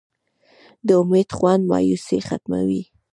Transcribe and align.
د 0.87 0.89
امید 1.01 1.29
خوند 1.37 1.63
مایوسي 1.71 2.19
ختموي. 2.27 2.83